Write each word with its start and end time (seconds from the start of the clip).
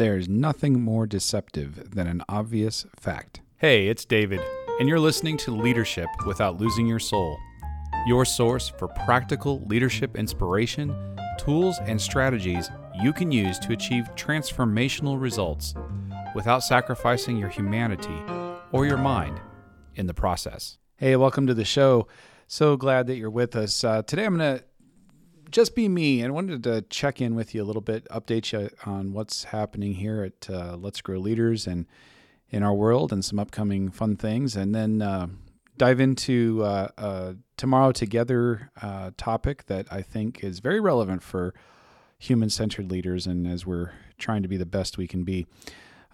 There's 0.00 0.30
nothing 0.30 0.80
more 0.80 1.06
deceptive 1.06 1.90
than 1.90 2.06
an 2.06 2.22
obvious 2.26 2.86
fact. 2.98 3.42
Hey, 3.58 3.88
it's 3.88 4.06
David, 4.06 4.40
and 4.78 4.88
you're 4.88 4.98
listening 4.98 5.36
to 5.36 5.50
Leadership 5.50 6.08
Without 6.26 6.58
Losing 6.58 6.86
Your 6.86 6.98
Soul, 6.98 7.38
your 8.06 8.24
source 8.24 8.70
for 8.70 8.88
practical 8.88 9.62
leadership 9.66 10.16
inspiration, 10.16 10.96
tools, 11.38 11.78
and 11.82 12.00
strategies 12.00 12.70
you 13.02 13.12
can 13.12 13.30
use 13.30 13.58
to 13.58 13.74
achieve 13.74 14.08
transformational 14.14 15.20
results 15.20 15.74
without 16.34 16.60
sacrificing 16.60 17.36
your 17.36 17.50
humanity 17.50 18.22
or 18.72 18.86
your 18.86 18.96
mind 18.96 19.38
in 19.96 20.06
the 20.06 20.14
process. 20.14 20.78
Hey, 20.96 21.14
welcome 21.16 21.46
to 21.46 21.52
the 21.52 21.66
show. 21.66 22.08
So 22.46 22.78
glad 22.78 23.06
that 23.08 23.16
you're 23.16 23.28
with 23.28 23.54
us. 23.54 23.84
Uh, 23.84 24.00
today 24.00 24.24
I'm 24.24 24.38
going 24.38 24.60
to 24.60 24.64
just 25.50 25.74
be 25.74 25.88
me 25.88 26.24
I 26.24 26.28
wanted 26.28 26.62
to 26.64 26.82
check 26.82 27.20
in 27.20 27.34
with 27.34 27.54
you 27.54 27.62
a 27.62 27.64
little 27.64 27.82
bit, 27.82 28.06
update 28.08 28.52
you 28.52 28.70
on 28.86 29.12
what's 29.12 29.44
happening 29.44 29.94
here 29.94 30.22
at 30.22 30.50
uh, 30.50 30.76
Let's 30.76 31.00
Grow 31.00 31.18
Leaders 31.18 31.66
and 31.66 31.86
in 32.50 32.62
our 32.62 32.74
world 32.74 33.12
and 33.12 33.24
some 33.24 33.38
upcoming 33.38 33.90
fun 33.90 34.16
things, 34.16 34.56
and 34.56 34.74
then 34.74 35.02
uh, 35.02 35.28
dive 35.76 36.00
into 36.00 36.62
uh, 36.64 36.88
a 36.98 37.36
Tomorrow 37.56 37.92
Together 37.92 38.70
uh, 38.82 39.10
topic 39.16 39.66
that 39.66 39.86
I 39.90 40.02
think 40.02 40.42
is 40.42 40.60
very 40.60 40.80
relevant 40.80 41.22
for 41.22 41.54
human 42.18 42.50
centered 42.50 42.90
leaders 42.90 43.26
and 43.26 43.46
as 43.46 43.64
we're 43.64 43.92
trying 44.18 44.42
to 44.42 44.48
be 44.48 44.56
the 44.56 44.66
best 44.66 44.98
we 44.98 45.06
can 45.06 45.24
be. 45.24 45.46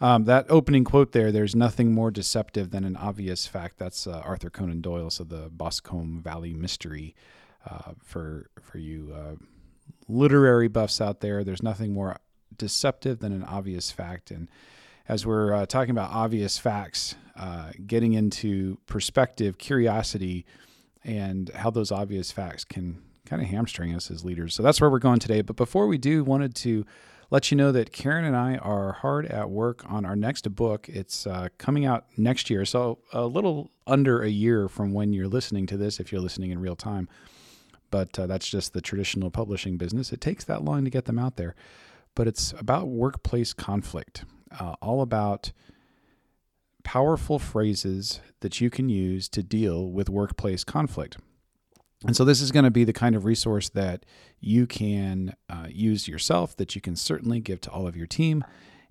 Um, 0.00 0.24
that 0.24 0.44
opening 0.50 0.84
quote 0.84 1.12
there, 1.12 1.32
there's 1.32 1.56
nothing 1.56 1.92
more 1.92 2.10
deceptive 2.10 2.70
than 2.70 2.84
an 2.84 2.96
obvious 2.96 3.46
fact. 3.46 3.78
That's 3.78 4.06
uh, 4.06 4.20
Arthur 4.24 4.50
Conan 4.50 4.82
Doyle, 4.82 5.10
so 5.10 5.24
the 5.24 5.48
Boscombe 5.50 6.20
Valley 6.22 6.52
Mystery 6.52 7.14
uh, 7.68 7.92
for 8.02 8.48
for 8.60 8.78
you 8.78 9.12
uh, 9.14 9.34
literary 10.08 10.68
buffs 10.68 11.00
out 11.00 11.20
there. 11.20 11.44
There's 11.44 11.62
nothing 11.62 11.92
more 11.92 12.18
deceptive 12.56 13.18
than 13.18 13.32
an 13.32 13.44
obvious 13.44 13.90
fact. 13.90 14.30
And 14.30 14.48
as 15.08 15.26
we're 15.26 15.52
uh, 15.52 15.66
talking 15.66 15.90
about 15.90 16.10
obvious 16.10 16.58
facts, 16.58 17.14
uh, 17.36 17.70
getting 17.86 18.14
into 18.14 18.78
perspective, 18.86 19.58
curiosity, 19.58 20.44
and 21.04 21.50
how 21.54 21.70
those 21.70 21.92
obvious 21.92 22.32
facts 22.32 22.64
can 22.64 23.02
kind 23.24 23.42
of 23.42 23.48
hamstring 23.48 23.94
us 23.94 24.10
as 24.10 24.24
leaders. 24.24 24.54
So 24.54 24.62
that's 24.62 24.80
where 24.80 24.90
we're 24.90 24.98
going 24.98 25.18
today. 25.18 25.42
But 25.42 25.56
before 25.56 25.86
we 25.86 25.98
do, 25.98 26.24
wanted 26.24 26.54
to 26.56 26.84
let 27.30 27.50
you 27.50 27.56
know 27.56 27.72
that 27.72 27.92
Karen 27.92 28.24
and 28.24 28.36
I 28.36 28.56
are 28.56 28.92
hard 28.92 29.26
at 29.26 29.50
work 29.50 29.84
on 29.88 30.04
our 30.04 30.14
next 30.14 30.48
book. 30.54 30.88
It's 30.88 31.26
uh, 31.26 31.48
coming 31.58 31.84
out 31.84 32.06
next 32.16 32.50
year, 32.50 32.64
so 32.64 32.98
a 33.12 33.26
little 33.26 33.70
under 33.84 34.22
a 34.22 34.28
year 34.28 34.68
from 34.68 34.92
when 34.92 35.12
you're 35.12 35.26
listening 35.26 35.66
to 35.66 35.76
this, 35.76 35.98
if 35.98 36.12
you're 36.12 36.20
listening 36.20 36.52
in 36.52 36.60
real 36.60 36.76
time 36.76 37.08
but 37.96 38.18
uh, 38.18 38.26
that's 38.26 38.46
just 38.46 38.74
the 38.74 38.82
traditional 38.82 39.30
publishing 39.30 39.78
business. 39.78 40.12
It 40.12 40.20
takes 40.20 40.44
that 40.44 40.62
long 40.62 40.84
to 40.84 40.90
get 40.90 41.06
them 41.06 41.18
out 41.18 41.36
there. 41.36 41.54
But 42.14 42.28
it's 42.28 42.52
about 42.58 42.88
workplace 42.88 43.54
conflict, 43.54 44.26
uh, 44.60 44.74
all 44.82 45.00
about 45.00 45.52
powerful 46.84 47.38
phrases 47.38 48.20
that 48.40 48.60
you 48.60 48.68
can 48.68 48.90
use 48.90 49.30
to 49.30 49.42
deal 49.42 49.90
with 49.90 50.10
workplace 50.10 50.62
conflict. 50.62 51.16
And 52.06 52.14
so, 52.14 52.22
this 52.22 52.42
is 52.42 52.52
going 52.52 52.66
to 52.66 52.70
be 52.70 52.84
the 52.84 52.92
kind 52.92 53.16
of 53.16 53.24
resource 53.24 53.70
that 53.70 54.04
you 54.40 54.66
can 54.66 55.34
uh, 55.48 55.68
use 55.70 56.06
yourself, 56.06 56.54
that 56.58 56.74
you 56.74 56.82
can 56.82 56.96
certainly 56.96 57.40
give 57.40 57.62
to 57.62 57.70
all 57.70 57.86
of 57.86 57.96
your 57.96 58.06
team, 58.06 58.44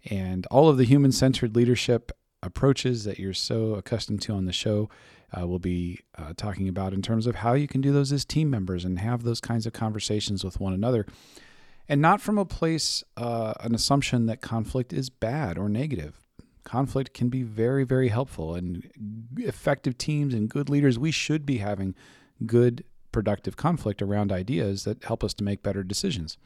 and 0.09 0.47
all 0.47 0.67
of 0.67 0.77
the 0.77 0.83
human 0.83 1.11
centered 1.11 1.55
leadership 1.55 2.11
approaches 2.41 3.03
that 3.03 3.19
you're 3.19 3.33
so 3.33 3.75
accustomed 3.75 4.23
to 4.23 4.33
on 4.33 4.45
the 4.45 4.51
show 4.51 4.89
uh, 5.35 5.45
we'll 5.45 5.59
be 5.59 5.99
uh, 6.17 6.33
talking 6.37 6.67
about 6.67 6.93
in 6.93 7.01
terms 7.01 7.27
of 7.27 7.35
how 7.35 7.53
you 7.53 7.67
can 7.67 7.81
do 7.81 7.91
those 7.91 8.11
as 8.11 8.25
team 8.25 8.49
members 8.49 8.85
and 8.85 8.99
have 8.99 9.23
those 9.23 9.41
kinds 9.41 9.65
of 9.65 9.73
conversations 9.73 10.43
with 10.43 10.59
one 10.59 10.73
another. 10.73 11.05
And 11.87 12.01
not 12.01 12.21
from 12.21 12.37
a 12.37 12.45
place, 12.45 13.03
uh, 13.17 13.53
an 13.59 13.75
assumption 13.75 14.25
that 14.25 14.41
conflict 14.41 14.91
is 14.93 15.09
bad 15.09 15.57
or 15.57 15.69
negative. 15.69 16.19
Conflict 16.63 17.13
can 17.13 17.29
be 17.29 17.43
very, 17.43 17.83
very 17.83 18.09
helpful. 18.09 18.55
And 18.55 18.89
effective 19.37 19.97
teams 19.97 20.33
and 20.33 20.49
good 20.49 20.69
leaders, 20.69 20.97
we 20.97 21.11
should 21.11 21.45
be 21.45 21.57
having 21.57 21.93
good, 22.45 22.83
productive 23.11 23.55
conflict 23.55 24.01
around 24.01 24.31
ideas 24.31 24.83
that 24.85 25.03
help 25.03 25.23
us 25.23 25.33
to 25.35 25.43
make 25.43 25.61
better 25.61 25.83
decisions. 25.83 26.37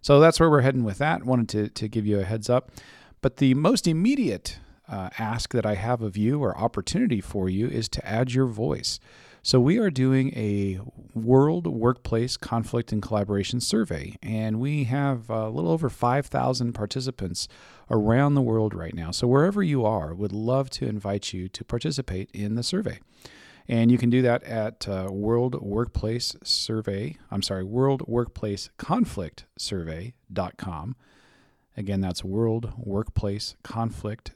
So 0.00 0.20
that's 0.20 0.38
where 0.38 0.48
we're 0.48 0.60
heading 0.60 0.84
with 0.84 0.98
that. 0.98 1.24
Wanted 1.24 1.48
to, 1.48 1.68
to 1.70 1.88
give 1.88 2.06
you 2.06 2.20
a 2.20 2.24
heads 2.24 2.48
up. 2.48 2.70
But 3.20 3.38
the 3.38 3.54
most 3.54 3.88
immediate 3.88 4.58
uh, 4.88 5.10
ask 5.18 5.52
that 5.52 5.66
I 5.66 5.74
have 5.74 6.02
of 6.02 6.16
you 6.16 6.42
or 6.42 6.56
opportunity 6.56 7.20
for 7.20 7.48
you 7.48 7.68
is 7.68 7.88
to 7.90 8.06
add 8.06 8.32
your 8.32 8.46
voice. 8.46 8.98
So, 9.42 9.60
we 9.60 9.78
are 9.78 9.90
doing 9.90 10.34
a 10.34 10.80
World 11.14 11.66
Workplace 11.66 12.36
Conflict 12.36 12.92
and 12.92 13.00
Collaboration 13.00 13.60
Survey, 13.60 14.16
and 14.22 14.58
we 14.60 14.84
have 14.84 15.30
a 15.30 15.48
little 15.48 15.70
over 15.70 15.88
5,000 15.88 16.72
participants 16.72 17.48
around 17.88 18.34
the 18.34 18.42
world 18.42 18.74
right 18.74 18.94
now. 18.94 19.10
So, 19.12 19.28
wherever 19.28 19.62
you 19.62 19.84
are, 19.86 20.12
would 20.12 20.32
love 20.32 20.70
to 20.70 20.86
invite 20.86 21.32
you 21.32 21.48
to 21.48 21.64
participate 21.64 22.30
in 22.34 22.56
the 22.56 22.62
survey. 22.62 22.98
And 23.68 23.92
you 23.92 23.98
can 23.98 24.10
do 24.10 24.22
that 24.22 24.42
at 24.44 24.88
uh, 24.88 25.08
World 25.10 25.60
Workplace 25.60 26.34
Survey, 26.42 27.16
I'm 27.30 27.42
sorry, 27.42 27.64
World 27.64 28.02
Workplace 28.08 28.70
Conflict 28.78 29.44
Survey.com. 29.58 30.96
Again, 31.78 32.00
that's 32.00 32.24
World 32.24 32.72
Workplace 32.76 33.54
Conflict 33.62 34.32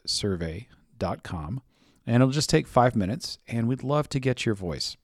And 2.06 2.22
it'll 2.22 2.30
just 2.30 2.48
take 2.48 2.68
five 2.68 2.94
minutes, 2.94 3.36
and 3.48 3.66
we'd 3.66 3.82
love 3.82 4.08
to 4.10 4.20
get 4.20 4.46
your 4.46 4.54
voice. 4.54 4.96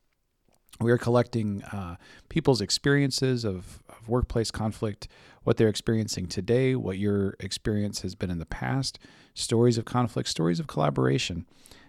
We 0.80 0.92
are 0.92 0.98
collecting 0.98 1.64
uh, 1.64 1.96
people's 2.28 2.60
experiences 2.60 3.44
of, 3.44 3.82
of 3.88 4.08
workplace 4.08 4.52
conflict, 4.52 5.08
what 5.42 5.56
they're 5.56 5.66
experiencing 5.66 6.28
today, 6.28 6.76
what 6.76 6.96
your 6.96 7.34
experience 7.40 8.02
has 8.02 8.14
been 8.14 8.30
in 8.30 8.38
the 8.38 8.46
past, 8.46 9.00
stories 9.34 9.76
of 9.76 9.84
conflict, 9.84 10.28
stories 10.28 10.60
of 10.60 10.68
collaboration 10.68 11.44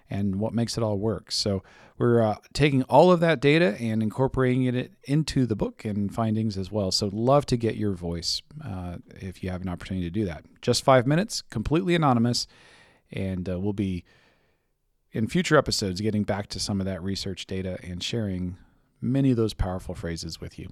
and 0.09 0.38
what 0.38 0.53
makes 0.53 0.78
it 0.78 0.84
all 0.84 0.97
work. 0.97 1.31
So 1.31 1.64
we're 1.97 2.22
uh, 2.22 2.36
taking 2.53 2.84
all 2.84 3.12
of 3.12 3.20
that 3.20 3.40
data 3.40 3.75
and 3.80 4.02
incorporating 4.02 4.64
it 4.64 4.94
into 5.03 5.46
the 5.46 5.56
book 5.56 5.84
and 5.86 6.14
findings 6.14 6.58
as 6.58 6.72
well. 6.72 6.92
So 6.92 7.09
love 7.12 7.46
to 7.47 7.58
get 7.58 7.75
your 7.75 7.94
voice 7.94 8.42
uh, 8.64 8.98
if 9.16 9.44
you 9.44 9.50
have 9.50 9.62
an 9.62 9.69
opportunity 9.69 10.06
to 10.06 10.12
do 10.12 10.25
that. 10.25 10.46
Just 10.62 10.84
five 10.84 11.06
minutes, 11.06 11.42
completely 11.50 11.96
anonymous, 11.96 12.48
and 13.12 13.50
uh, 13.50 13.59
we'll 13.59 13.74
be 13.74 14.06
in 15.12 15.28
future 15.28 15.58
episodes 15.58 16.02
getting 16.02 16.24
back 16.24 16.48
to 16.48 16.59
some 16.59 16.80
of 16.80 16.86
that 16.86 17.02
research 17.02 17.48
data 17.48 17.78
and 17.84 18.03
sharing 18.03 18.58
many 19.02 19.31
of 19.31 19.38
those 19.38 19.53
powerful 19.53 19.96
phrases 19.96 20.40
with 20.40 20.59
you. 20.59 20.69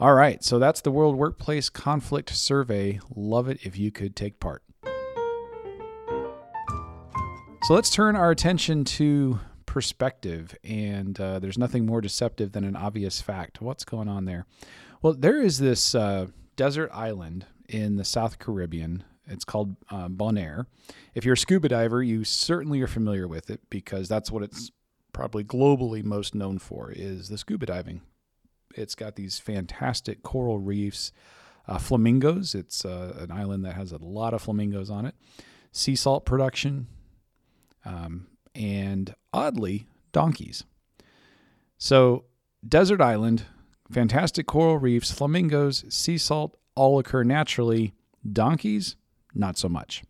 All 0.00 0.14
right, 0.14 0.42
so 0.42 0.58
that's 0.58 0.80
the 0.80 0.90
World 0.90 1.14
Workplace 1.16 1.68
Conflict 1.70 2.30
Survey. 2.30 2.98
Love 3.14 3.48
it 3.48 3.58
if 3.62 3.78
you 3.78 3.92
could 3.92 4.16
take 4.16 4.40
part. 4.40 4.63
So 7.64 7.72
let's 7.72 7.88
turn 7.88 8.14
our 8.14 8.30
attention 8.30 8.84
to 8.84 9.40
perspective. 9.64 10.54
And 10.62 11.18
uh, 11.18 11.38
there's 11.38 11.56
nothing 11.56 11.86
more 11.86 12.02
deceptive 12.02 12.52
than 12.52 12.62
an 12.62 12.76
obvious 12.76 13.22
fact. 13.22 13.62
What's 13.62 13.86
going 13.86 14.06
on 14.06 14.26
there? 14.26 14.44
Well, 15.00 15.14
there 15.14 15.40
is 15.40 15.60
this 15.60 15.94
uh, 15.94 16.26
desert 16.56 16.90
island 16.92 17.46
in 17.66 17.96
the 17.96 18.04
South 18.04 18.38
Caribbean. 18.38 19.02
It's 19.26 19.46
called 19.46 19.76
uh, 19.90 20.08
Bonaire. 20.08 20.66
If 21.14 21.24
you're 21.24 21.32
a 21.32 21.38
scuba 21.38 21.70
diver, 21.70 22.02
you 22.02 22.22
certainly 22.22 22.82
are 22.82 22.86
familiar 22.86 23.26
with 23.26 23.48
it 23.48 23.62
because 23.70 24.10
that's 24.10 24.30
what 24.30 24.42
it's 24.42 24.70
probably 25.14 25.42
globally 25.42 26.04
most 26.04 26.34
known 26.34 26.58
for 26.58 26.92
is 26.92 27.30
the 27.30 27.38
scuba 27.38 27.64
diving. 27.64 28.02
It's 28.74 28.94
got 28.94 29.16
these 29.16 29.38
fantastic 29.38 30.22
coral 30.22 30.58
reefs, 30.58 31.12
uh, 31.66 31.78
flamingos. 31.78 32.54
It's 32.54 32.84
uh, 32.84 33.16
an 33.20 33.30
island 33.30 33.64
that 33.64 33.74
has 33.74 33.90
a 33.90 34.04
lot 34.04 34.34
of 34.34 34.42
flamingos 34.42 34.90
on 34.90 35.06
it. 35.06 35.14
Sea 35.72 35.96
salt 35.96 36.26
production, 36.26 36.88
um, 37.84 38.26
and 38.54 39.14
oddly, 39.32 39.86
donkeys. 40.12 40.64
So, 41.78 42.24
desert 42.66 43.00
island, 43.00 43.44
fantastic 43.90 44.46
coral 44.46 44.78
reefs, 44.78 45.10
flamingos, 45.10 45.84
sea 45.88 46.18
salt 46.18 46.56
all 46.74 46.98
occur 46.98 47.24
naturally. 47.24 47.94
Donkeys, 48.30 48.96
not 49.34 49.58
so 49.58 49.68
much. 49.68 50.02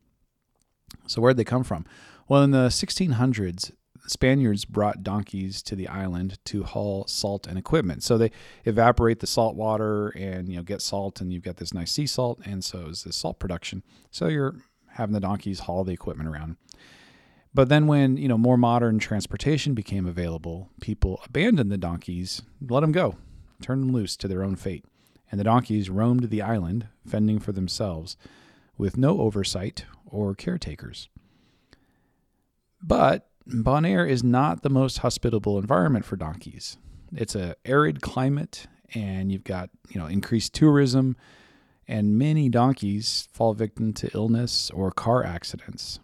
So, 1.06 1.20
where'd 1.20 1.36
they 1.36 1.44
come 1.44 1.64
from? 1.64 1.84
Well, 2.28 2.42
in 2.42 2.52
the 2.52 2.68
1600s, 2.68 3.72
Spaniards 4.06 4.64
brought 4.64 5.02
donkeys 5.02 5.62
to 5.62 5.74
the 5.74 5.88
island 5.88 6.38
to 6.44 6.62
haul 6.64 7.06
salt 7.06 7.46
and 7.46 7.58
equipment. 7.58 8.02
So 8.02 8.18
they 8.18 8.30
evaporate 8.64 9.20
the 9.20 9.26
salt 9.26 9.56
water 9.56 10.08
and 10.10 10.48
you 10.48 10.56
know 10.56 10.62
get 10.62 10.82
salt, 10.82 11.20
and 11.20 11.32
you've 11.32 11.42
got 11.42 11.56
this 11.56 11.72
nice 11.72 11.92
sea 11.92 12.06
salt, 12.06 12.40
and 12.44 12.62
so 12.62 12.86
is 12.86 13.04
this 13.04 13.16
salt 13.16 13.38
production. 13.38 13.82
So 14.10 14.28
you're 14.28 14.56
having 14.88 15.14
the 15.14 15.20
donkeys 15.20 15.60
haul 15.60 15.84
the 15.84 15.92
equipment 15.92 16.28
around. 16.28 16.56
But 17.54 17.68
then 17.68 17.86
when, 17.86 18.16
you 18.16 18.26
know, 18.26 18.36
more 18.36 18.56
modern 18.56 18.98
transportation 18.98 19.74
became 19.74 20.06
available, 20.06 20.70
people 20.80 21.20
abandoned 21.24 21.70
the 21.70 21.78
donkeys, 21.78 22.42
let 22.60 22.80
them 22.80 22.90
go, 22.90 23.16
turned 23.62 23.82
them 23.82 23.92
loose 23.92 24.16
to 24.16 24.28
their 24.28 24.42
own 24.42 24.56
fate. 24.56 24.84
And 25.30 25.38
the 25.38 25.44
donkeys 25.44 25.88
roamed 25.88 26.30
the 26.30 26.42
island, 26.42 26.88
fending 27.06 27.38
for 27.38 27.52
themselves, 27.52 28.16
with 28.76 28.96
no 28.96 29.20
oversight 29.20 29.84
or 30.04 30.34
caretakers. 30.34 31.08
But 32.82 33.28
Bonaire 33.48 34.08
is 34.08 34.24
not 34.24 34.62
the 34.62 34.70
most 34.70 34.98
hospitable 34.98 35.58
environment 35.58 36.04
for 36.04 36.16
donkeys. 36.16 36.76
It's 37.14 37.34
a 37.34 37.54
arid 37.64 38.00
climate 38.00 38.66
and 38.94 39.30
you've 39.30 39.44
got, 39.44 39.70
you 39.88 40.00
know, 40.00 40.06
increased 40.06 40.54
tourism 40.54 41.16
and 41.86 42.18
many 42.18 42.48
donkeys 42.48 43.28
fall 43.32 43.54
victim 43.54 43.92
to 43.94 44.10
illness 44.14 44.70
or 44.70 44.90
car 44.90 45.24
accidents. 45.24 46.00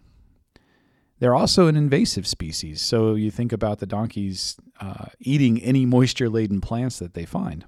They're 1.21 1.35
also 1.35 1.67
an 1.67 1.75
invasive 1.77 2.25
species, 2.25 2.81
so 2.81 3.13
you 3.13 3.29
think 3.29 3.53
about 3.53 3.77
the 3.77 3.85
donkeys 3.85 4.57
uh, 4.79 5.05
eating 5.19 5.61
any 5.61 5.85
moisture 5.85 6.29
laden 6.29 6.61
plants 6.61 6.97
that 6.97 7.13
they 7.13 7.25
find. 7.25 7.63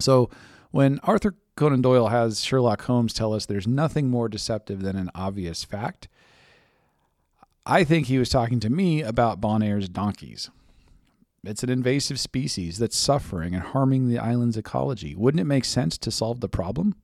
So 0.00 0.28
when 0.72 0.98
Arthur 1.04 1.36
Conan 1.54 1.82
Doyle 1.82 2.08
has 2.08 2.42
Sherlock 2.42 2.82
Holmes 2.82 3.14
tell 3.14 3.32
us 3.32 3.46
there's 3.46 3.68
nothing 3.68 4.10
more 4.10 4.28
deceptive 4.28 4.82
than 4.82 4.96
an 4.96 5.08
obvious 5.14 5.62
fact, 5.62 6.08
I 7.64 7.84
think 7.84 8.06
he 8.08 8.18
was 8.18 8.28
talking 8.28 8.58
to 8.58 8.70
me 8.70 9.02
about 9.02 9.40
Bonaire's 9.40 9.88
donkeys. 9.88 10.50
It's 11.44 11.62
an 11.62 11.70
invasive 11.70 12.18
species 12.18 12.78
that's 12.78 12.96
suffering 12.96 13.54
and 13.54 13.62
harming 13.62 14.08
the 14.08 14.18
island's 14.18 14.56
ecology. 14.56 15.14
Wouldn't 15.14 15.40
it 15.40 15.44
make 15.44 15.64
sense 15.64 15.96
to 15.98 16.10
solve 16.10 16.40
the 16.40 16.48
problem? 16.48 16.96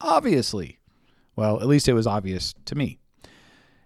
Obviously. 0.00 0.78
Well, 1.34 1.60
at 1.60 1.66
least 1.66 1.88
it 1.88 1.94
was 1.94 2.06
obvious 2.06 2.54
to 2.66 2.76
me. 2.76 3.00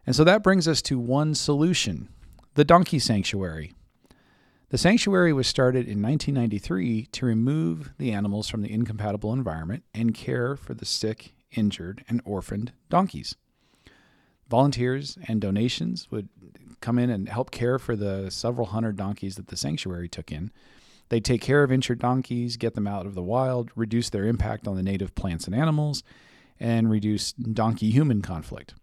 And 0.07 0.15
so 0.15 0.25
that 0.25 0.43
brings 0.43 0.69
us 0.69 0.81
to 0.83 0.99
one 0.99 1.35
solution 1.35 2.09
the 2.55 2.65
donkey 2.65 2.99
sanctuary. 2.99 3.75
The 4.71 4.79
sanctuary 4.79 5.33
was 5.33 5.47
started 5.47 5.87
in 5.87 6.01
1993 6.01 7.07
to 7.13 7.27
remove 7.27 7.93
the 7.99 8.13
animals 8.13 8.49
from 8.49 8.63
the 8.63 8.73
incompatible 8.73 9.33
environment 9.33 9.85
and 9.95 10.15
care 10.15 10.57
for 10.57 10.75
the 10.75 10.87
sick, 10.87 11.35
injured, 11.53 12.03
and 12.09 12.23
orphaned 12.25 12.73
donkeys. 12.89 13.37
Volunteers 14.49 15.19
and 15.29 15.41
donations 15.41 16.11
would 16.11 16.29
come 16.81 16.99
in 16.99 17.11
and 17.11 17.29
help 17.29 17.51
care 17.51 17.79
for 17.79 17.95
the 17.95 18.31
several 18.31 18.69
hundred 18.69 18.97
donkeys 18.97 19.37
that 19.37 19.49
the 19.49 19.57
sanctuary 19.57 20.09
took 20.09 20.33
in. 20.33 20.51
They'd 21.09 21.25
take 21.25 21.41
care 21.41 21.63
of 21.63 21.71
injured 21.71 22.01
donkeys, 22.01 22.57
get 22.57 22.75
them 22.75 22.87
out 22.87 23.07
of 23.07 23.15
the 23.15 23.23
wild, 23.23 23.71
reduce 23.77 24.11
their 24.11 24.25
impact 24.25 24.67
on 24.67 24.77
the 24.77 24.83
native 24.83 25.15
plants 25.15 25.47
and 25.47 25.55
animals, 25.55 26.03
and 26.59 26.91
reduce 26.91 27.33
donkey 27.33 27.91
human 27.91 28.23
conflict. 28.23 28.75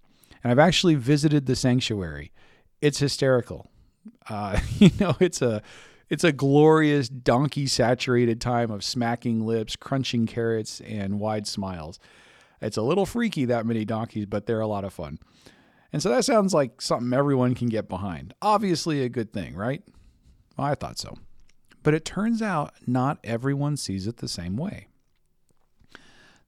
And 0.44 0.51
I've 0.51 0.60
actually 0.60 0.95
visited 0.95 1.45
the 1.45 1.56
sanctuary. 1.56 2.31
It's 2.81 3.00
hysterical. 3.00 3.72
Uh, 4.30 4.60
you 4.78 4.92
know, 5.00 5.16
it's 5.19 5.42
a 5.42 5.62
it's 6.10 6.24
a 6.24 6.31
glorious 6.31 7.10
donkey 7.10 7.66
saturated 7.66 8.40
time 8.42 8.69
of 8.69 8.84
smacking 8.84 9.45
lips, 9.45 9.75
crunching 9.75 10.28
carrots, 10.28 10.81
and 10.81 11.19
wide 11.19 11.48
smiles. 11.48 11.98
It's 12.62 12.78
a 12.78 12.81
little 12.81 13.06
freaky 13.06 13.45
that 13.45 13.66
many 13.66 13.84
donkeys, 13.84 14.25
but 14.25 14.45
they're 14.45 14.60
a 14.60 14.68
lot 14.68 14.84
of 14.84 14.94
fun. 14.94 15.18
And 15.92 16.01
so 16.01 16.10
that 16.10 16.25
sounds 16.25 16.54
like 16.54 16.81
something 16.81 17.13
everyone 17.13 17.56
can 17.56 17.68
get 17.68 17.88
behind. 17.88 18.34
Obviously, 18.42 19.04
a 19.04 19.10
good 19.10 19.34
thing, 19.34 19.56
right? 19.56 19.84
Well, 20.57 20.68
I 20.68 20.75
thought 20.75 20.98
so. 20.98 21.16
But 21.84 21.94
it 21.94 22.06
turns 22.06 22.42
out 22.42 22.74
not 22.88 23.19
everyone 23.24 23.78
sees 23.78 24.07
it 24.07 24.18
the 24.18 24.28
same 24.28 24.56
way. 24.56 24.88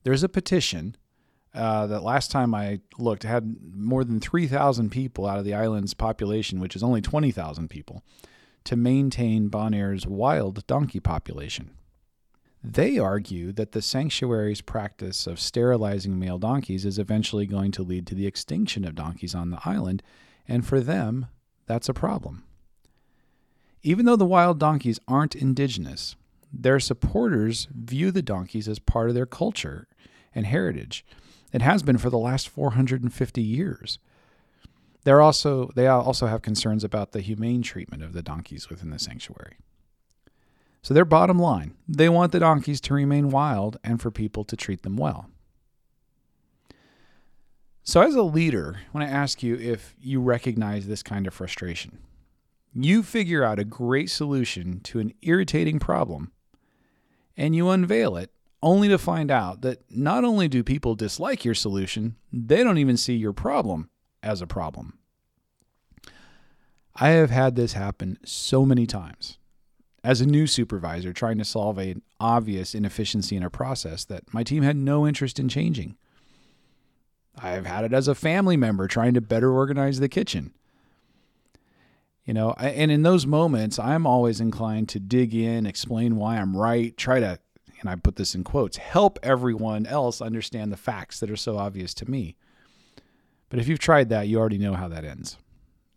There's 0.04 0.22
a 0.22 0.28
petition 0.28 0.96
uh, 1.56 1.86
that 1.86 2.02
last 2.02 2.30
time 2.30 2.54
I 2.54 2.80
looked 2.98 3.22
had 3.22 3.56
more 3.74 4.04
than 4.04 4.20
3,000 4.20 4.90
people 4.90 5.26
out 5.26 5.38
of 5.38 5.44
the 5.44 5.54
island's 5.54 5.94
population, 5.94 6.60
which 6.60 6.76
is 6.76 6.82
only 6.82 7.00
20,000 7.00 7.68
people, 7.68 8.02
to 8.64 8.76
maintain 8.76 9.48
Bonaire's 9.48 10.06
wild 10.06 10.66
donkey 10.66 11.00
population. 11.00 11.70
They 12.62 12.98
argue 12.98 13.52
that 13.52 13.72
the 13.72 13.80
sanctuary's 13.80 14.60
practice 14.60 15.26
of 15.26 15.40
sterilizing 15.40 16.18
male 16.18 16.38
donkeys 16.38 16.84
is 16.84 16.98
eventually 16.98 17.46
going 17.46 17.70
to 17.72 17.82
lead 17.82 18.06
to 18.08 18.14
the 18.14 18.26
extinction 18.26 18.84
of 18.84 18.94
donkeys 18.94 19.34
on 19.34 19.50
the 19.50 19.60
island, 19.64 20.02
and 20.46 20.66
for 20.66 20.80
them, 20.80 21.26
that's 21.66 21.88
a 21.88 21.94
problem. 21.94 22.44
Even 23.82 24.04
though 24.04 24.16
the 24.16 24.26
wild 24.26 24.58
donkeys 24.58 25.00
aren't 25.06 25.36
indigenous, 25.36 26.16
their 26.52 26.80
supporters 26.80 27.68
view 27.72 28.10
the 28.10 28.22
donkeys 28.22 28.68
as 28.68 28.78
part 28.78 29.08
of 29.08 29.14
their 29.14 29.26
culture 29.26 29.86
and 30.34 30.46
heritage 30.46 31.04
it 31.52 31.62
has 31.62 31.82
been 31.82 31.98
for 31.98 32.10
the 32.10 32.18
last 32.18 32.48
450 32.48 33.42
years. 33.42 33.98
They're 35.04 35.20
also, 35.20 35.70
they 35.76 35.86
also 35.86 36.26
have 36.26 36.42
concerns 36.42 36.82
about 36.82 37.12
the 37.12 37.20
humane 37.20 37.62
treatment 37.62 38.02
of 38.02 38.12
the 38.12 38.22
donkeys 38.22 38.68
within 38.68 38.90
the 38.90 38.98
sanctuary. 38.98 39.56
So, 40.82 40.94
their 40.94 41.04
bottom 41.04 41.38
line 41.38 41.74
they 41.88 42.08
want 42.08 42.32
the 42.32 42.40
donkeys 42.40 42.80
to 42.82 42.94
remain 42.94 43.30
wild 43.30 43.76
and 43.82 44.00
for 44.00 44.10
people 44.10 44.44
to 44.44 44.56
treat 44.56 44.82
them 44.82 44.96
well. 44.96 45.30
So, 47.82 48.02
as 48.02 48.14
a 48.14 48.22
leader, 48.22 48.78
I 48.78 48.98
want 48.98 49.08
to 49.08 49.14
ask 49.14 49.42
you 49.42 49.56
if 49.56 49.94
you 50.00 50.20
recognize 50.20 50.86
this 50.86 51.02
kind 51.02 51.26
of 51.26 51.34
frustration. 51.34 51.98
You 52.72 53.02
figure 53.02 53.44
out 53.44 53.58
a 53.58 53.64
great 53.64 54.10
solution 54.10 54.80
to 54.80 54.98
an 54.98 55.12
irritating 55.22 55.78
problem 55.78 56.32
and 57.36 57.54
you 57.54 57.68
unveil 57.68 58.16
it 58.16 58.30
only 58.62 58.88
to 58.88 58.98
find 58.98 59.30
out 59.30 59.60
that 59.62 59.82
not 59.90 60.24
only 60.24 60.48
do 60.48 60.62
people 60.62 60.94
dislike 60.94 61.44
your 61.44 61.54
solution, 61.54 62.16
they 62.32 62.64
don't 62.64 62.78
even 62.78 62.96
see 62.96 63.14
your 63.14 63.32
problem 63.32 63.90
as 64.22 64.40
a 64.40 64.46
problem. 64.46 64.98
I 66.94 67.10
have 67.10 67.30
had 67.30 67.56
this 67.56 67.74
happen 67.74 68.18
so 68.24 68.64
many 68.64 68.86
times. 68.86 69.38
As 70.02 70.20
a 70.20 70.26
new 70.26 70.46
supervisor 70.46 71.12
trying 71.12 71.38
to 71.38 71.44
solve 71.44 71.78
an 71.78 72.02
obvious 72.20 72.74
inefficiency 72.74 73.36
in 73.36 73.42
a 73.42 73.50
process 73.50 74.04
that 74.04 74.32
my 74.32 74.42
team 74.42 74.62
had 74.62 74.76
no 74.76 75.06
interest 75.06 75.38
in 75.38 75.48
changing. 75.48 75.96
I 77.36 77.50
have 77.50 77.66
had 77.66 77.84
it 77.84 77.92
as 77.92 78.08
a 78.08 78.14
family 78.14 78.56
member 78.56 78.86
trying 78.86 79.14
to 79.14 79.20
better 79.20 79.52
organize 79.52 79.98
the 80.00 80.08
kitchen. 80.08 80.52
You 82.24 82.34
know, 82.34 82.52
and 82.58 82.90
in 82.90 83.02
those 83.02 83.26
moments, 83.26 83.78
I'm 83.78 84.06
always 84.06 84.40
inclined 84.40 84.88
to 84.90 85.00
dig 85.00 85.34
in, 85.34 85.66
explain 85.66 86.16
why 86.16 86.38
I'm 86.38 86.56
right, 86.56 86.96
try 86.96 87.20
to 87.20 87.38
and 87.80 87.90
I 87.90 87.96
put 87.96 88.16
this 88.16 88.34
in 88.34 88.44
quotes, 88.44 88.76
help 88.76 89.18
everyone 89.22 89.86
else 89.86 90.20
understand 90.20 90.72
the 90.72 90.76
facts 90.76 91.20
that 91.20 91.30
are 91.30 91.36
so 91.36 91.58
obvious 91.58 91.94
to 91.94 92.10
me. 92.10 92.36
But 93.48 93.58
if 93.58 93.68
you've 93.68 93.78
tried 93.78 94.08
that, 94.08 94.28
you 94.28 94.38
already 94.38 94.58
know 94.58 94.74
how 94.74 94.88
that 94.88 95.04
ends. 95.04 95.36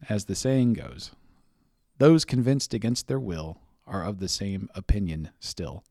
As 0.07 0.25
the 0.25 0.35
saying 0.35 0.73
goes, 0.73 1.11
those 1.97 2.25
convinced 2.25 2.73
against 2.73 3.07
their 3.07 3.19
will 3.19 3.57
are 3.85 4.03
of 4.03 4.19
the 4.19 4.29
same 4.29 4.69
opinion 4.75 5.31
still. 5.39 5.83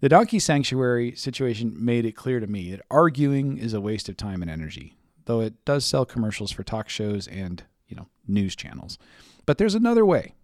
The 0.00 0.08
donkey 0.08 0.38
sanctuary 0.38 1.14
situation 1.14 1.74
made 1.76 2.06
it 2.06 2.12
clear 2.12 2.40
to 2.40 2.46
me 2.46 2.70
that 2.70 2.82
arguing 2.90 3.58
is 3.58 3.74
a 3.74 3.80
waste 3.80 4.08
of 4.08 4.16
time 4.16 4.40
and 4.42 4.50
energy, 4.50 4.94
though 5.26 5.40
it 5.40 5.64
does 5.64 5.84
sell 5.84 6.06
commercials 6.06 6.50
for 6.52 6.62
talk 6.62 6.88
shows 6.88 7.26
and, 7.26 7.62
you 7.86 7.96
know, 7.96 8.08
news 8.26 8.56
channels. 8.56 8.98
But 9.44 9.58
there's 9.58 9.74
another 9.74 10.06
way 10.06 10.34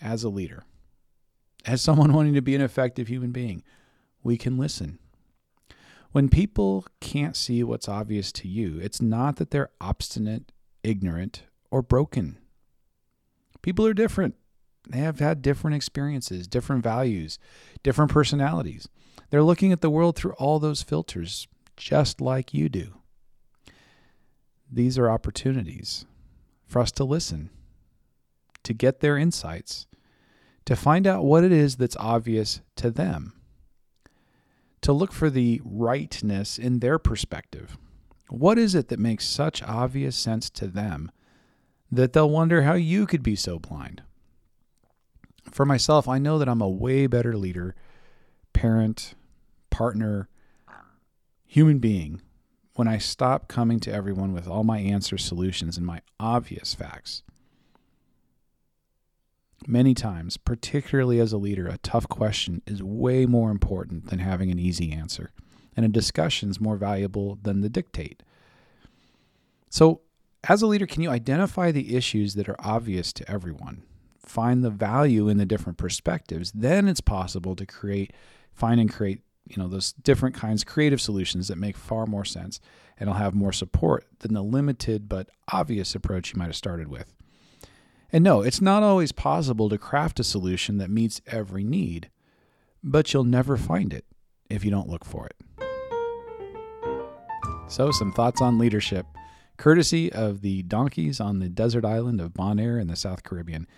as 0.00 0.24
a 0.24 0.30
leader 0.30 0.64
as 1.64 1.82
someone 1.82 2.12
wanting 2.14 2.34
to 2.34 2.42
be 2.42 2.54
an 2.54 2.60
effective 2.60 3.08
human 3.08 3.32
being, 3.32 3.62
we 4.22 4.36
can 4.36 4.58
listen. 4.58 4.98
When 6.12 6.28
people 6.28 6.86
can't 7.00 7.36
see 7.36 7.62
what's 7.62 7.88
obvious 7.88 8.32
to 8.32 8.48
you, 8.48 8.78
it's 8.80 9.00
not 9.00 9.36
that 9.36 9.50
they're 9.50 9.70
obstinate, 9.80 10.52
ignorant, 10.82 11.44
or 11.70 11.82
broken. 11.82 12.38
People 13.62 13.86
are 13.86 13.94
different. 13.94 14.34
They 14.88 14.98
have 14.98 15.20
had 15.20 15.42
different 15.42 15.76
experiences, 15.76 16.48
different 16.48 16.82
values, 16.82 17.38
different 17.82 18.10
personalities. 18.10 18.88
They're 19.30 19.42
looking 19.42 19.70
at 19.70 19.82
the 19.82 19.90
world 19.90 20.16
through 20.16 20.32
all 20.32 20.58
those 20.58 20.82
filters, 20.82 21.46
just 21.76 22.20
like 22.20 22.52
you 22.52 22.68
do. 22.68 22.94
These 24.70 24.98
are 24.98 25.10
opportunities 25.10 26.06
for 26.66 26.80
us 26.80 26.90
to 26.92 27.04
listen, 27.04 27.50
to 28.64 28.72
get 28.72 29.00
their 29.00 29.16
insights, 29.16 29.86
to 30.70 30.76
find 30.76 31.04
out 31.04 31.24
what 31.24 31.42
it 31.42 31.50
is 31.50 31.78
that's 31.78 31.96
obvious 31.96 32.60
to 32.76 32.92
them, 32.92 33.32
to 34.80 34.92
look 34.92 35.10
for 35.10 35.28
the 35.28 35.60
rightness 35.64 36.60
in 36.60 36.78
their 36.78 36.96
perspective. 36.96 37.76
What 38.28 38.56
is 38.56 38.76
it 38.76 38.86
that 38.86 39.00
makes 39.00 39.26
such 39.26 39.64
obvious 39.64 40.14
sense 40.14 40.48
to 40.50 40.68
them 40.68 41.10
that 41.90 42.12
they'll 42.12 42.30
wonder 42.30 42.62
how 42.62 42.74
you 42.74 43.04
could 43.04 43.24
be 43.24 43.34
so 43.34 43.58
blind? 43.58 44.04
For 45.50 45.66
myself, 45.66 46.06
I 46.06 46.18
know 46.18 46.38
that 46.38 46.48
I'm 46.48 46.62
a 46.62 46.68
way 46.68 47.08
better 47.08 47.36
leader, 47.36 47.74
parent, 48.52 49.14
partner, 49.70 50.28
human 51.48 51.80
being 51.80 52.22
when 52.74 52.86
I 52.86 52.98
stop 52.98 53.48
coming 53.48 53.80
to 53.80 53.92
everyone 53.92 54.32
with 54.32 54.46
all 54.46 54.62
my 54.62 54.78
answers, 54.78 55.24
solutions, 55.24 55.76
and 55.76 55.84
my 55.84 56.02
obvious 56.20 56.76
facts. 56.76 57.24
Many 59.66 59.94
times, 59.94 60.36
particularly 60.36 61.20
as 61.20 61.32
a 61.32 61.38
leader, 61.38 61.66
a 61.66 61.78
tough 61.78 62.08
question 62.08 62.62
is 62.66 62.82
way 62.82 63.26
more 63.26 63.50
important 63.50 64.08
than 64.08 64.18
having 64.18 64.50
an 64.50 64.58
easy 64.58 64.90
answer, 64.92 65.30
and 65.76 65.84
a 65.84 65.88
discussion 65.88 66.48
is 66.48 66.60
more 66.60 66.76
valuable 66.76 67.38
than 67.42 67.60
the 67.60 67.68
dictate. 67.68 68.22
So, 69.68 70.00
as 70.48 70.62
a 70.62 70.66
leader, 70.66 70.86
can 70.86 71.02
you 71.02 71.10
identify 71.10 71.70
the 71.70 71.94
issues 71.94 72.34
that 72.34 72.48
are 72.48 72.56
obvious 72.58 73.12
to 73.12 73.30
everyone? 73.30 73.82
Find 74.18 74.64
the 74.64 74.70
value 74.70 75.28
in 75.28 75.36
the 75.36 75.44
different 75.44 75.76
perspectives. 75.76 76.50
Then 76.52 76.88
it's 76.88 77.02
possible 77.02 77.54
to 77.56 77.66
create, 77.66 78.14
find 78.54 78.80
and 78.80 78.90
create, 78.90 79.20
you 79.46 79.62
know, 79.62 79.68
those 79.68 79.92
different 79.92 80.34
kinds, 80.34 80.64
creative 80.64 81.00
solutions 81.00 81.48
that 81.48 81.58
make 81.58 81.76
far 81.76 82.06
more 82.06 82.24
sense 82.24 82.60
and 82.98 83.08
will 83.08 83.16
have 83.16 83.34
more 83.34 83.52
support 83.52 84.06
than 84.20 84.32
the 84.32 84.42
limited 84.42 85.08
but 85.08 85.28
obvious 85.52 85.94
approach 85.94 86.32
you 86.32 86.38
might 86.38 86.46
have 86.46 86.56
started 86.56 86.88
with. 86.88 87.12
And 88.12 88.24
no, 88.24 88.42
it's 88.42 88.60
not 88.60 88.82
always 88.82 89.12
possible 89.12 89.68
to 89.68 89.78
craft 89.78 90.18
a 90.18 90.24
solution 90.24 90.78
that 90.78 90.90
meets 90.90 91.20
every 91.26 91.62
need, 91.62 92.10
but 92.82 93.12
you'll 93.12 93.24
never 93.24 93.56
find 93.56 93.92
it 93.92 94.04
if 94.48 94.64
you 94.64 94.70
don't 94.70 94.88
look 94.88 95.04
for 95.04 95.26
it. 95.26 95.36
So, 97.68 97.92
some 97.92 98.12
thoughts 98.12 98.42
on 98.42 98.58
leadership, 98.58 99.06
courtesy 99.56 100.12
of 100.12 100.40
the 100.40 100.62
donkeys 100.62 101.20
on 101.20 101.38
the 101.38 101.48
desert 101.48 101.84
island 101.84 102.20
of 102.20 102.34
Bonaire 102.34 102.80
in 102.80 102.88
the 102.88 102.96
South 102.96 103.22
Caribbean. 103.22 103.68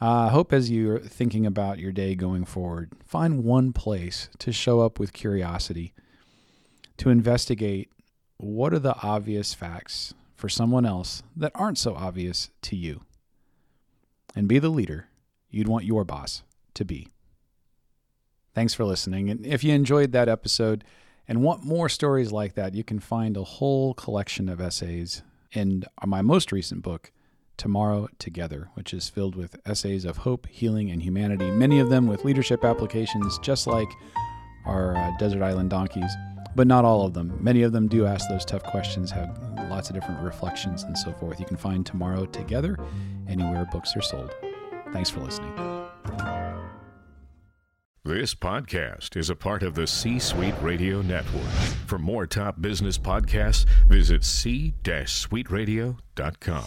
I 0.00 0.26
uh, 0.26 0.28
hope 0.28 0.52
as 0.52 0.70
you're 0.70 1.00
thinking 1.00 1.46
about 1.46 1.78
your 1.78 1.90
day 1.90 2.14
going 2.14 2.44
forward, 2.44 2.92
find 3.04 3.42
one 3.42 3.72
place 3.72 4.28
to 4.38 4.52
show 4.52 4.80
up 4.80 5.00
with 5.00 5.12
curiosity, 5.12 5.92
to 6.98 7.10
investigate 7.10 7.90
what 8.36 8.74
are 8.74 8.78
the 8.78 8.96
obvious 9.02 9.54
facts 9.54 10.14
for 10.36 10.48
someone 10.48 10.84
else 10.84 11.22
that 11.34 11.52
aren't 11.54 11.78
so 11.78 11.94
obvious 11.94 12.50
to 12.62 12.76
you, 12.76 13.00
and 14.34 14.48
be 14.48 14.58
the 14.58 14.68
leader 14.68 15.08
you'd 15.50 15.68
want 15.68 15.84
your 15.84 16.04
boss 16.04 16.42
to 16.74 16.84
be. 16.84 17.08
Thanks 18.54 18.74
for 18.74 18.84
listening. 18.84 19.30
And 19.30 19.44
if 19.44 19.64
you 19.64 19.72
enjoyed 19.72 20.12
that 20.12 20.28
episode, 20.28 20.84
and 21.26 21.42
want 21.42 21.64
more 21.64 21.88
stories 21.88 22.32
like 22.32 22.54
that, 22.54 22.74
you 22.74 22.84
can 22.84 23.00
find 23.00 23.36
a 23.36 23.44
whole 23.44 23.94
collection 23.94 24.48
of 24.48 24.60
essays 24.60 25.22
in 25.52 25.84
my 26.04 26.22
most 26.22 26.52
recent 26.52 26.82
book, 26.82 27.12
Tomorrow 27.56 28.08
Together, 28.18 28.70
which 28.74 28.92
is 28.92 29.08
filled 29.08 29.36
with 29.36 29.56
essays 29.64 30.04
of 30.04 30.18
hope, 30.18 30.46
healing, 30.48 30.90
and 30.90 31.02
humanity, 31.02 31.50
many 31.50 31.78
of 31.78 31.88
them 31.88 32.06
with 32.06 32.24
leadership 32.24 32.64
applications, 32.64 33.38
just 33.38 33.66
like 33.66 33.88
our 34.66 34.96
uh, 34.96 35.12
Desert 35.18 35.42
Island 35.42 35.70
Donkeys, 35.70 36.12
but 36.54 36.66
not 36.66 36.84
all 36.84 37.06
of 37.06 37.14
them. 37.14 37.36
Many 37.40 37.62
of 37.62 37.72
them 37.72 37.88
do 37.88 38.06
ask 38.06 38.28
those 38.28 38.44
tough 38.44 38.62
questions, 38.64 39.10
have 39.10 39.38
lots 39.68 39.88
of 39.88 39.94
different 39.94 40.22
reflections, 40.22 40.84
and 40.84 40.96
so 40.96 41.12
forth. 41.12 41.40
You 41.40 41.46
can 41.46 41.56
find 41.56 41.84
Tomorrow 41.84 42.26
Together 42.26 42.78
anywhere 43.28 43.66
books 43.70 43.96
are 43.96 44.02
sold. 44.02 44.34
Thanks 44.92 45.10
for 45.10 45.20
listening. 45.20 45.52
This 48.06 48.34
podcast 48.34 49.16
is 49.16 49.30
a 49.30 49.34
part 49.34 49.62
of 49.62 49.74
the 49.74 49.86
C 49.86 50.18
Suite 50.18 50.54
Radio 50.60 51.00
Network. 51.00 51.50
For 51.86 51.98
more 51.98 52.26
top 52.26 52.60
business 52.60 52.98
podcasts, 52.98 53.64
visit 53.88 54.24
c-suiteradio.com. 54.24 56.64